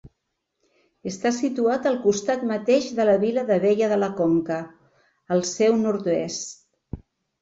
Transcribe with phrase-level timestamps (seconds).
[1.11, 4.59] Està situat al costat mateix de la vila d'Abella de la Conca,
[5.37, 7.03] al seu nord-oest.